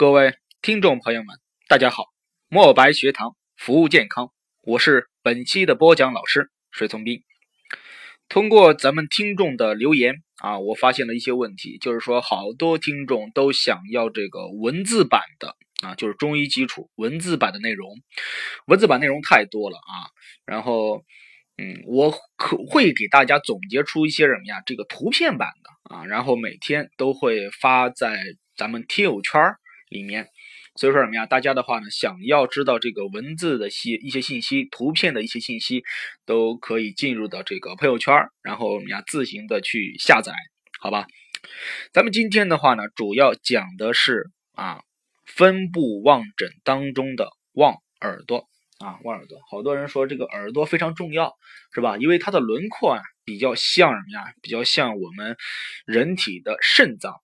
[0.00, 1.36] 各位听众朋友们，
[1.68, 2.04] 大家好！
[2.48, 7.22] 墨白学堂服务健康，我是本期的播讲老师水从斌。
[8.26, 15.54] 通过咱们听众的留言啊，我发现了一些问题，就是说好多听众都想要这个文字版的
[15.86, 17.90] 啊，就是中医基础文字版的内容，
[18.68, 20.08] 文字版内容太多了啊。
[20.46, 21.04] 然后，
[21.58, 24.62] 嗯，我可会给大家总结出一些什么呀？
[24.64, 28.18] 这个图片版的啊，然后每天都会发在
[28.56, 29.38] 咱们听友圈
[29.90, 30.28] 里面，
[30.76, 31.26] 所以说什么呀？
[31.26, 35.82] 大家的话呢，想要知道这个文字的些一些信息、图片的一些信息，
[36.24, 40.32] 都可以进入到这个朋友圈，然后我们呀自行的去下载，
[40.80, 41.06] 好吧？
[41.92, 44.80] 咱们今天的话呢，主要讲的是啊，
[45.26, 48.46] 分布望诊当中的望耳朵
[48.78, 49.40] 啊，望耳朵。
[49.50, 51.34] 好多人说这个耳朵非常重要，
[51.74, 51.96] 是吧？
[51.96, 54.32] 因为它的轮廓啊，比较像什么呀？
[54.40, 55.36] 比较像我们
[55.84, 57.14] 人体的肾脏。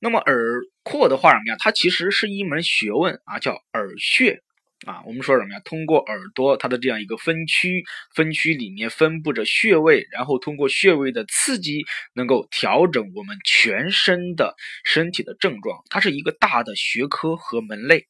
[0.00, 1.56] 那么耳廓的话什么呀？
[1.58, 4.42] 它其实是一门学问啊，叫耳穴
[4.86, 5.02] 啊。
[5.06, 5.60] 我们说什么呀？
[5.64, 7.82] 通过耳朵它的这样一个分区，
[8.14, 11.84] 分区里面分布着穴位，然后通过穴位的刺激，
[12.14, 15.82] 能够调整我们全身的身体的症状。
[15.88, 18.06] 它是一个大的学科和门类。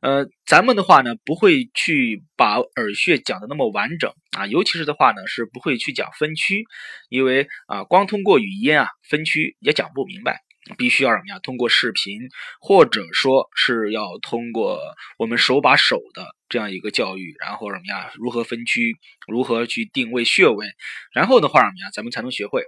[0.00, 6.64] 呃，咱们的话呢，不会去把耳穴讲的那么完整啊，尤其是的话呢，是不会去讲分区，
[7.10, 10.40] 因为啊，光通过语音啊，分区也讲不明白。
[10.78, 11.38] 必须要什么呀？
[11.40, 12.20] 通过视频，
[12.60, 14.80] 或者说是要通过
[15.18, 18.12] 我们手把手的这样一个教育，然后什么呀？
[18.14, 18.96] 如何分区？
[19.26, 20.68] 如何去定位穴位？
[21.12, 21.90] 然后的话什么呀？
[21.92, 22.62] 咱们才能学会。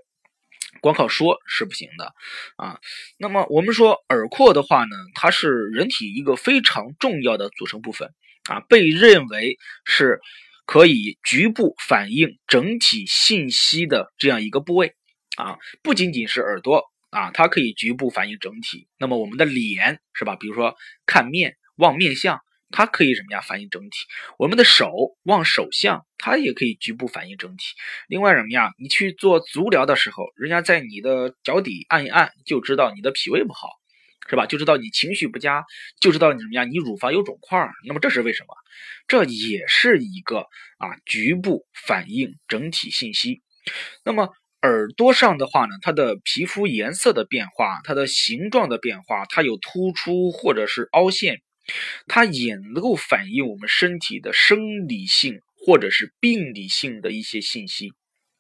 [0.81, 2.13] 光靠说是不行的
[2.57, 2.81] 啊。
[3.17, 8.13] 那么我们说耳廓的话呢，它是人体一个非常重要的组成部分
[8.51, 10.21] 啊，被认为是
[10.67, 14.95] 可以局部反映整体信息的这样一个部位
[15.37, 16.83] 啊，不仅仅是耳朵。
[17.15, 18.89] 啊，它可以局部反映整体。
[18.99, 20.35] 那么我们的脸是吧？
[20.35, 20.75] 比如说
[21.07, 22.41] 看面望面相，
[22.71, 23.41] 它可以什么呀？
[23.41, 23.91] 反映整体。
[24.37, 24.91] 我们的手
[25.23, 27.67] 望手相，它也可以局部反映整体。
[28.09, 28.73] 另外什么呀？
[28.81, 33.69] 你去做足疗的时候，人家在你的脚底按一按，就知道你的脾胃不好，
[34.29, 34.47] 是吧？
[34.47, 35.65] 就知道你情绪不佳，
[36.01, 36.65] 就知道你什么呀？
[36.65, 37.71] 你乳房有肿块。
[37.87, 38.57] 那么这是为什么？
[39.07, 40.41] 这也是一个
[40.79, 43.41] 啊，局部反映整体信息。
[44.05, 44.35] 那么。
[44.65, 51.43] 耳朵上的话呢，它的皮肤颜色的变化，它的形状的变化，它有突出或者是凹陷，
[52.09, 57.93] 它也能够反映我们身体的生理性或者是病理性的一些信息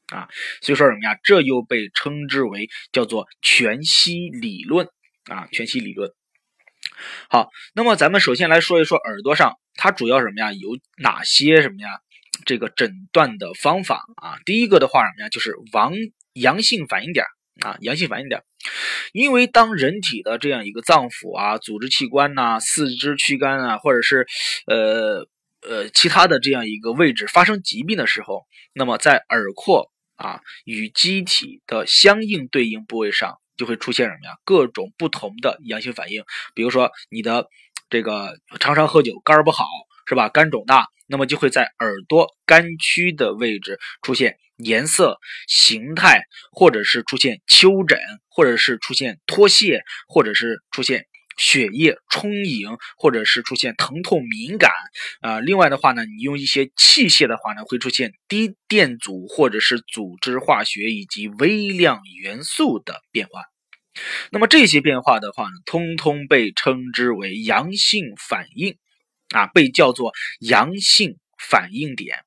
[0.07, 0.27] 啊。
[0.63, 1.19] 所以说什么呀？
[1.23, 4.89] 这又被称之为叫做全息理论
[5.27, 6.11] 啊，全息理论。
[7.29, 10.55] 好，那么咱们首先来说一说耳朵上它主要什么呀？
[10.55, 12.01] 有哪些什么呀？
[12.45, 15.95] 这个诊断的方法啊，第一个的话什么呀，就是王
[16.35, 17.25] 阳性反应点
[17.61, 18.43] 啊，阳性反应点，
[19.13, 24.27] 因为当人体的这样一个脏腑啊、组织器官呐、四肢躯干啊，或者是
[24.67, 25.29] 呃
[25.63, 34.35] 呃其他的这样一个位置发生疾病的时候，那么在耳廓啊与机体的相应对应部位上就会出现什么呀？
[34.45, 36.25] 各种不同的阳性反应，
[36.55, 37.47] 比如说你的
[37.89, 39.65] 这个常常喝酒，肝儿不好。
[40.07, 40.29] 是吧？
[40.29, 46.23] 肝肿大，那么就会在耳朵肝区的位置出现颜色、形态，
[46.53, 47.99] 或者是出现丘疹，
[48.29, 51.07] 或者是出现脱屑，或者是出现
[51.37, 54.71] 血液充盈，或者是出现疼痛敏感。
[55.21, 63.43] 啊，另外的话呢，你用一些器械的话呢，会出现低电阻或者是组织化学以及微量元素的变化。
[64.31, 68.77] 那么这些变化的话呢，通通被称之为阳性反应。
[69.31, 72.25] 啊，被叫做阳性反应点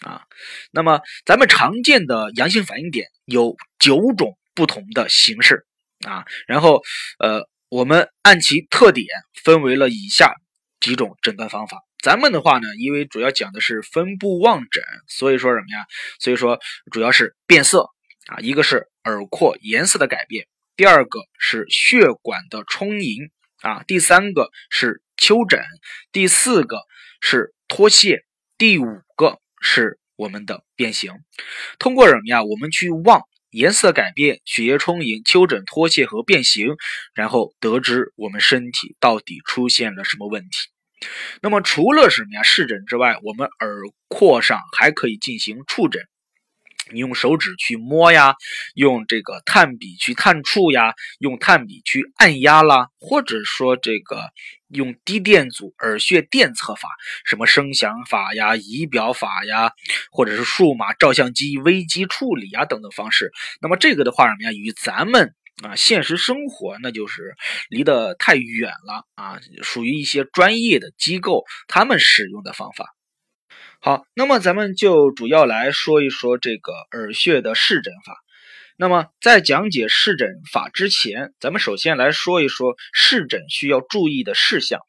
[0.00, 0.22] 啊。
[0.70, 5.66] 那么咱们常见的阳性反应点有九种不同的形式
[6.06, 6.24] 啊。
[6.46, 6.82] 然后
[7.18, 9.06] 呃，我们按其特点
[9.44, 10.34] 分为了以下
[10.80, 11.78] 几种诊断方法。
[12.02, 15.84] 咱们的话呢，因为主要讲的是分布望诊，所以说什么呀？
[16.18, 16.58] 所以说
[16.90, 17.90] 主要是变色
[18.28, 23.30] 啊，一个是耳廓颜色的改变，第二个是血管的充盈
[23.60, 25.02] 啊，第三个是。
[25.20, 25.62] 丘疹，
[26.12, 26.78] 第四个
[27.20, 28.24] 是脱屑，
[28.56, 28.86] 第五
[29.16, 31.12] 个是我们的变形。
[31.78, 32.42] 通过什么呀？
[32.42, 33.20] 我们去望
[33.50, 36.68] 颜色改变、血液充盈、丘疹、脱屑和变形，
[37.12, 40.48] 然后得知我们身体到底出现了什么问题。
[41.42, 42.42] 那么除了什么呀？
[42.42, 46.02] 视诊之外，我们耳廓上还可以进行触诊。
[46.92, 48.34] 你用手指去摸呀，
[48.74, 54.30] 用这个炭笔去探触呀，用炭笔去按压啦，或者说这个
[54.68, 56.88] 用低电阻耳穴电测法，
[57.24, 59.72] 什么声响法呀、仪表法呀，
[60.10, 63.30] 或者是数码照相机微机处理呀等等方式。
[63.60, 67.34] 那么这个的话什么呀，与咱们啊，现实生活那就是
[67.68, 72.86] 离得太远了啊，属于一些专业的机构他们使用的方法。
[73.82, 78.14] 好，那么咱们就主要来说一说这个耳穴的视诊法。
[78.76, 84.80] 那么在讲解视诊法之前，咱们首先来说一说视诊需要注意的事项。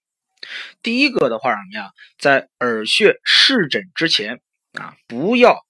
[0.83, 1.91] 第一个的话什么呀？
[2.19, 4.41] 在耳穴视诊之前
[4.73, 5.61] 啊，不要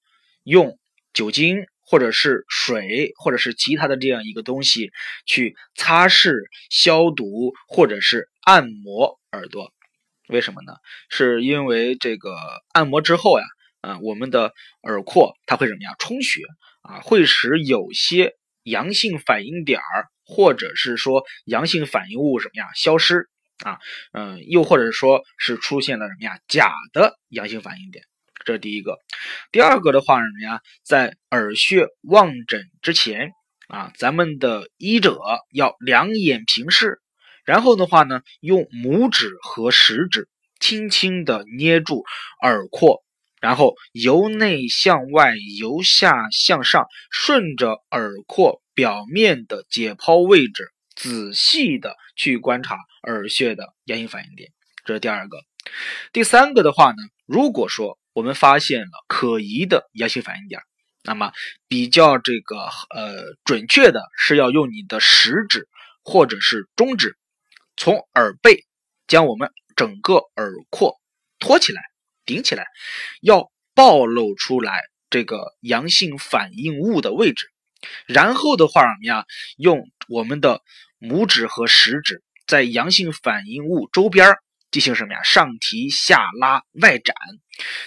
[0.44, 0.80] 用
[1.14, 4.92] 酒精或者是水或者是其他的这样一个东西
[5.28, 6.34] 去擦拭、
[6.72, 9.72] 消毒或者是按摩耳朵。
[10.32, 10.74] 为什么呢？
[11.10, 12.34] 是因为这个
[12.72, 13.46] 按摩之后呀，
[13.82, 15.94] 啊，我们的耳廓它会什么呀？
[16.00, 16.42] 充血
[16.84, 23.28] 啊，会使有些阳性反应点儿，或者是说阳性反应物什么呀消失
[23.66, 23.80] 啊，
[24.14, 28.06] 嗯，又或者说是出现了什么呀假的阳性反应点，
[28.46, 28.98] 这是第一个。
[29.52, 33.34] 第二个的话什么呀，在耳穴望诊之前
[33.68, 35.20] 啊，咱们的医者
[35.52, 37.01] 要两眼平视。
[37.52, 40.30] 然后的话呢，用拇指和食指
[40.62, 42.06] 轻轻的捏住
[42.42, 43.04] 耳廓，
[43.42, 54.50] 然后由内向外、由下向上，顺着耳廓表面的解剖位置，仔细的去观察耳穴的阳性反应点。
[54.86, 55.38] 这是第二个。
[56.14, 60.62] 第三个的话呢，如果说我们发现了可疑的阳性反应点，
[61.04, 61.34] 那么
[61.68, 62.56] 比较这个
[62.96, 65.68] 呃准确的是要用你的食指
[66.02, 67.18] 或者是中指。
[67.82, 68.68] 从耳背
[69.08, 71.02] 将我们整个耳廓
[71.40, 71.82] 托起来、
[72.26, 72.68] 顶起来，
[73.22, 74.80] 要暴露出来
[75.10, 77.48] 这个阳性反应物的位置。
[78.06, 79.26] 然后的话，什么呀？
[79.58, 80.62] 用我们的
[81.00, 84.36] 拇指和食指在阳性反应物周边
[84.70, 85.24] 进行什么呀？
[85.24, 87.16] 上提、下拉、外展，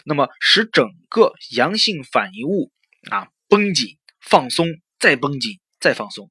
[0.05, 2.73] 那么使整个阳性反应物
[3.13, 4.67] 啊绷紧、放松、
[4.99, 5.61] 再绷紧。
[5.81, 6.31] 再放松，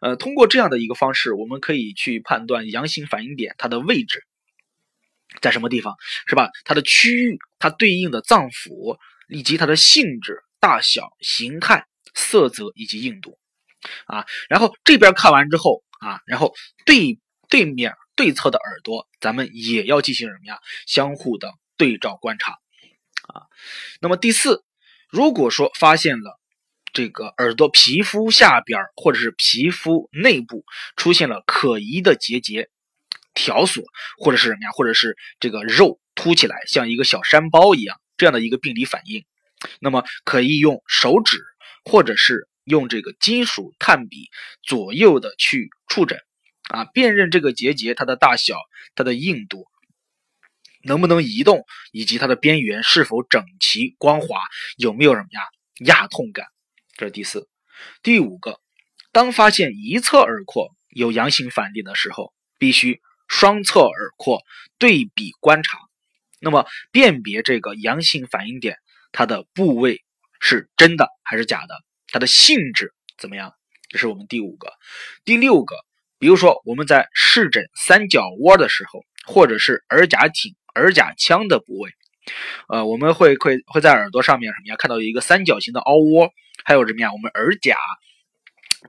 [0.00, 4.24] 呃，通过这样的一个方式，我们可以去判断阳性反应点它的位置
[5.42, 5.96] 在什么地方，
[6.26, 6.48] 是吧？
[6.64, 8.96] 它的区域、它对应的脏腑
[9.28, 13.38] 以及它的性质、大小、形态、色泽以及硬度，
[14.06, 16.54] 啊，然后这边看完之后啊，然后
[16.86, 17.18] 对
[17.50, 20.58] 对面对侧的耳朵，咱们也要进行什么呀？
[20.86, 22.52] 相互的对照观察，
[23.28, 23.42] 啊，
[24.00, 24.64] 那么第四，
[25.10, 26.40] 如果说发现了。
[26.94, 30.64] 这个耳朵皮肤下边或者是皮肤内部
[30.96, 32.70] 出现了可疑的结节、
[33.34, 33.82] 条索，
[34.16, 34.70] 或者是什么呀？
[34.70, 39.24] 或者是这个肉凸起来像一个小山包一样这样的一个病理反应，
[39.80, 41.42] 那么可以用手指
[41.84, 44.30] 或者是用这个金属炭笔
[44.62, 46.20] 左右的去触诊
[46.70, 48.56] 啊，辨认这个结节它的大小、
[48.94, 49.66] 它的硬度
[50.84, 54.40] 能不能移动，以及它的边缘是否整齐光滑，
[54.76, 55.40] 有没有什么呀
[55.84, 56.46] 压痛感。
[56.96, 57.48] 这是第四、
[58.02, 58.60] 第五个。
[59.12, 64.42] 当发现一侧耳廓有阳性反应的时候，必须双侧耳廓
[64.78, 65.78] 对比观察，
[66.40, 68.76] 那么辨别这个阳性反应点
[69.12, 70.02] 它的部位
[70.40, 71.74] 是真的还是假的，
[72.08, 73.52] 它的性质怎么样？
[73.88, 74.72] 这是我们第五个、
[75.24, 75.76] 第六个。
[76.18, 81.90] 比如说我们在视诊三角窝的时候，或者是耳甲挺、耳甲腔的部位。
[82.68, 84.76] 呃，我们会会会在耳朵上面什么呀？
[84.76, 86.32] 看到一个三角形的凹窝，
[86.64, 87.12] 还有什么呀？
[87.12, 87.76] 我们耳甲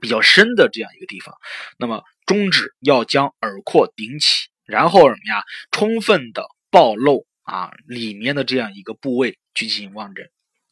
[0.02, 1.36] 比较深的这样一个地方。
[1.78, 5.44] 那么中指要将耳廓顶起，然后什么呀？
[5.72, 10.30] 充分的暴露啊里面的这样一个部位去进行望诊。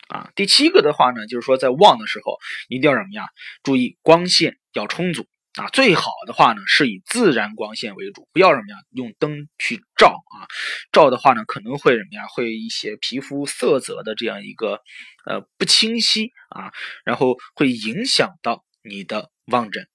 [0.08, 2.38] 啊，第七个的话呢，就是说在望的时候
[2.68, 3.28] 一定要什么呀？
[3.64, 5.26] 注意光线要充足。
[5.56, 10.50] 啊，最好的话呢，是以自然光线为主，不要什么呀，用灯去照啊，
[10.92, 14.82] 照的话呢，可能会什么呀，会一些皮肤色泽的这样一个
[15.26, 16.74] 呃不清晰啊，
[17.06, 19.88] 然后会影响到你的望诊。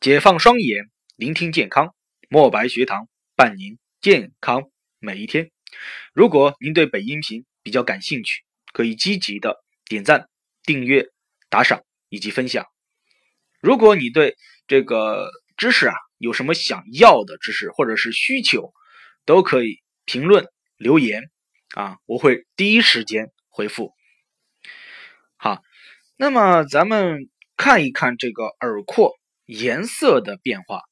[0.00, 1.94] 解放双眼，聆听健康，
[2.28, 5.52] 墨白学堂伴您健康每一天。
[6.12, 10.28] 如果您对本音频比较感兴趣，可以积极的点赞、
[10.64, 11.06] 订阅、
[11.48, 12.66] 打赏以及分享。
[13.60, 14.36] 如果你对
[14.66, 18.72] 这个知识啊有什么想要的知识或者是需求，
[19.26, 21.30] 都可以评论留言
[21.74, 23.92] 啊，我会第一时间回复。
[25.36, 25.62] 好，
[26.16, 29.12] 那么咱们看一看这个耳廓
[29.44, 30.82] 颜色的变化。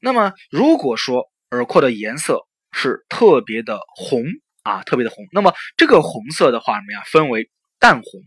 [0.00, 4.22] 那么如果说耳廓的颜色是特别的红
[4.62, 7.02] 啊，特别的红，那么这个红色的话什么呀？
[7.06, 8.20] 分为淡红、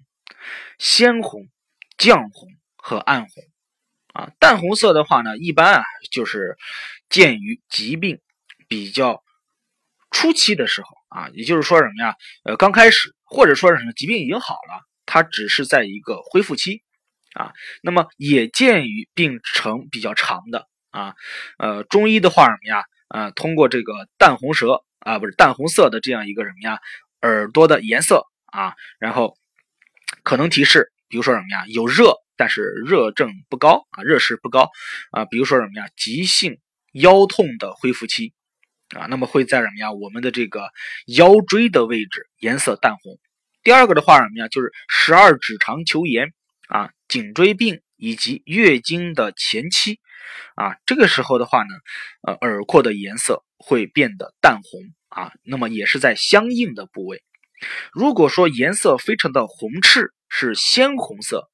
[0.80, 1.48] 鲜红、
[1.98, 2.50] 绛红。
[2.88, 3.44] 和暗红，
[4.14, 6.58] 啊，淡红色的话呢，一般啊就是
[7.10, 8.22] 见于疾病
[8.70, 9.26] 比较
[10.10, 12.16] 初期的时候啊，也就是说什么呀？
[12.46, 16.82] 呃，刚开始或者说是什么疾病已经好了，它只是在一个恢复期
[17.34, 17.52] 啊，
[17.82, 21.14] 那么也见于病程比较长的啊，
[21.58, 22.86] 呃，中医的话什么呀？
[23.10, 26.80] 呃，通过这个淡红舌啊，不是淡红色的这样一个什么呀，
[27.22, 29.38] 耳朵的颜色啊，然后
[30.24, 34.70] 可能提示，比如说什么呀，有热，但是热症不高啊，热势不高
[35.12, 36.60] 啊，比如说什么呀，急性
[36.94, 38.34] 腰痛的恢复期
[38.96, 40.70] 啊，那么会在什么呀，我们的这个
[41.08, 43.20] 腰椎的位置颜色淡红。
[43.64, 46.34] 第二个的话什么呀，就是十二指肠球炎
[46.70, 50.00] 啊，颈椎病以及月经的前期。
[50.56, 51.70] 啊，这个时候的话呢，
[52.24, 57.24] 呃，耳廓的颜色会变得淡红啊，那么也是在相应的部位。
[57.92, 61.50] 如果说颜色非常的红赤，是鲜红色，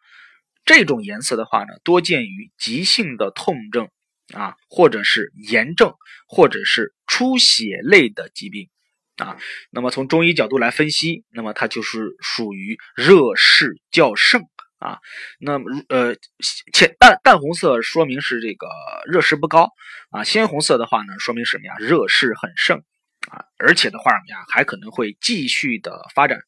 [0.66, 3.90] 这种颜色的话呢，多见于急性的痛症
[4.34, 5.94] 啊，或者是炎症，
[6.28, 8.70] 或者是出血类的疾病
[9.18, 9.38] 啊。
[9.70, 14.44] 那么从中医角度来分析，那么它就是属于热势较盛。
[14.80, 15.00] 啊，
[15.40, 16.14] 那么呃，
[16.74, 18.68] 浅淡淡红色说明是这个
[19.06, 19.70] 热势不高
[20.12, 21.76] 啊，鲜红色的话呢，说明什么呀？
[21.80, 22.84] 热势很盛
[23.32, 26.40] 啊，而且的话什么呀，还可能会继续的发展。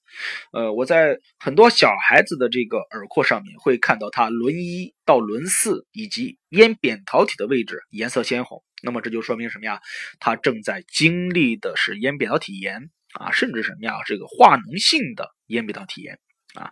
[0.52, 9.80] 呃，我在很多小孩子的这个耳廓上面会看到它轮一到轮四以及咽扁桃体的位置颜色鲜红，那么这就说明什么呀？
[10.20, 14.02] 它正在经历的是咽扁桃体炎啊，甚至什么呀？
[14.06, 16.20] 这个化脓性的咽扁桃体炎。
[16.56, 16.72] 啊，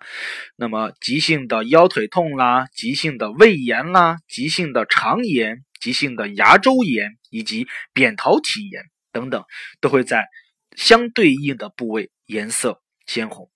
[0.55, 8.81] 那么急性的腰腿痛啦，急性的胃炎啦，急性的肠炎，急性的牙周炎以及扁桃体炎
[9.13, 9.45] 等等，
[9.79, 10.27] 都会在
[10.75, 13.49] 相对应的部位颜色鲜红。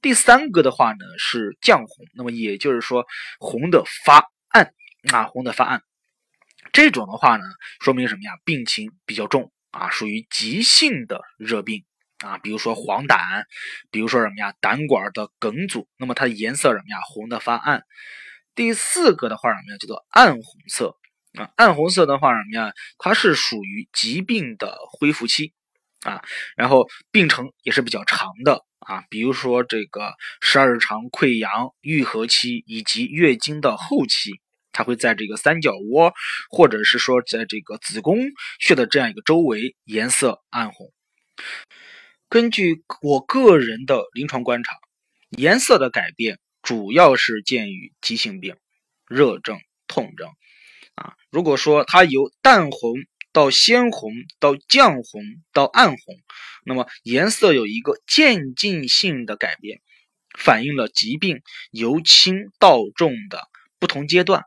[0.00, 3.04] 第三个的话呢是绛红，那么也就是说
[3.38, 4.72] 红的发暗
[5.12, 5.82] 啊，红的发暗，
[6.72, 7.44] 这种的话呢
[7.80, 8.32] 说明什么呀？
[8.46, 11.84] 病情比较重啊，属于急性的热病。
[12.22, 13.44] 啊，比如说黄疸，
[13.90, 17.82] 比如说什么呀，胆管的梗阻，那么它的颜色什么呀，红的发暗。
[18.54, 20.98] 第四个的话什么呀，叫做暗红色
[21.34, 25.52] 啊，暗红色的话什么呀，它是属于疾病的恢复期
[26.02, 26.22] 啊，
[26.56, 34.40] 然后病程也是比较长的啊，比如说这个十二指肠溃疡愈合期以及月经的后期，
[34.72, 36.12] 它会在这个三角窝
[36.50, 38.18] 或者是说在这个子宫
[38.58, 40.92] 穴的这样一个周围颜色暗红。
[42.28, 44.74] 根据我个人的临床观察，
[45.30, 48.56] 颜色的改变主要是见于急性病、
[49.06, 50.28] 热症、痛症。
[51.00, 52.94] 啊，如果说它由淡红
[53.32, 55.98] 到鲜红到绛红到暗红，
[56.64, 59.80] 那么颜色有一个渐进性的改变，
[60.38, 61.40] 反映了疾病
[61.70, 64.44] 由轻到重的不同阶段。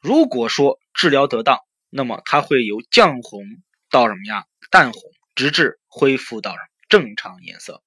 [0.00, 1.58] 如果说治疗得当，
[1.90, 3.42] 那么它会由绛红
[3.90, 4.44] 到什么呀？
[4.70, 5.02] 淡红，
[5.34, 6.54] 直至恢复到？
[6.88, 7.82] 正常颜色，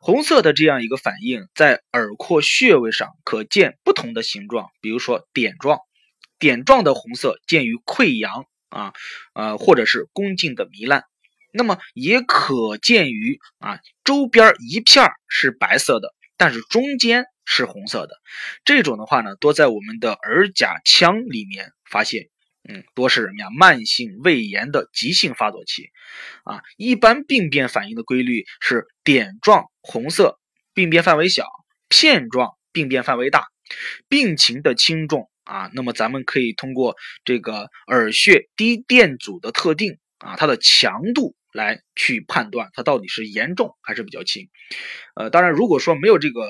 [0.00, 5.78] 红色的这样一个反应，在耳廓穴位上可见不同的形状，比如说点状，
[6.38, 8.92] 点状的红色见于溃疡啊，
[9.34, 11.04] 呃，或者是宫颈的糜烂，
[11.52, 18.16] 那么也可见于啊周边一片是白色的，但是中间是红色的，
[18.64, 22.28] 这种的话呢，多在我们的耳甲腔里面发现。
[22.70, 23.46] 嗯，多是什么呀？
[23.56, 25.88] 慢性胃炎的急性发作期，
[26.44, 30.38] 啊，一般病变反应的规律是点状红色，
[30.74, 31.44] 病变范围小；
[31.88, 33.46] 片状病变范围大。
[34.06, 44.48] 病情的轻重啊，那么咱们可以通过这个耳穴低电阻的特定啊，它的强度来去判断它到底是严重还是比较轻。
[45.14, 46.42] 呃，当然，如果说没有这个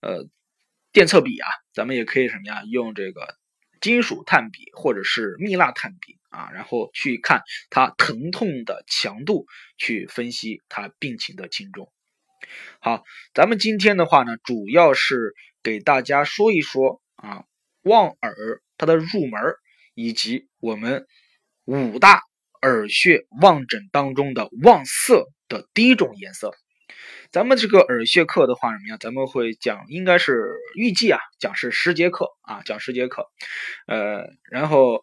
[0.00, 0.26] 呃
[0.92, 2.62] 电测笔啊，咱们也可以什么呀？
[2.64, 3.36] 用这个。
[3.80, 11.88] 金属炭笔或者是蜜蜡炭笔啊，然后去看它疼痛的强度，去分析它病情的轻重。
[12.80, 17.44] 好，咱们今天的话呢，主要是给大家说一说啊，
[17.88, 19.40] 望耳它的入门，
[19.94, 21.06] 以及我们
[21.64, 22.20] 五大
[22.62, 26.52] 耳穴望诊当中的望色的第一种颜色。
[27.30, 28.96] 咱们这个耳穴课的话，什么呀？
[28.98, 33.26] 咱们会讲，应该是预计啊，讲是十节课啊，讲十节课，
[33.86, 35.02] 呃，然后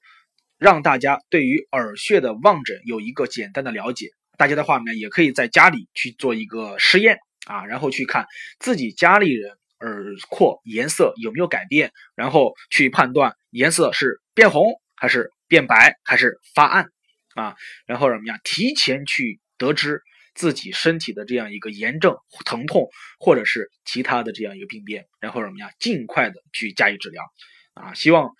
[0.58, 4.08] 让大家对于耳穴的望诊有一个简单的了解。
[4.38, 8.26] 大家的话呢，也可以在家里去做一个实验啊，然后去看
[8.60, 16.90] 自己家里人耳廓颜色有没有改变，然后去判断颜色是变红还是变白还是发暗
[17.36, 17.56] 啊，
[17.86, 18.40] 然后什么呀？
[18.44, 20.02] 提前去得知。
[20.38, 22.90] 自己身体的这样一个炎症、疼痛，
[23.20, 27.24] 或者是其他的这样一个病变，然后什么呀，尽快的去加以治疗，
[27.74, 28.32] 啊，希望，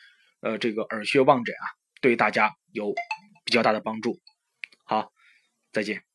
[0.42, 1.66] 呃，这个耳穴望诊啊，
[2.02, 2.94] 对大家有
[3.46, 4.20] 比较大的帮助。
[4.84, 5.10] 好，
[5.72, 6.15] 再见。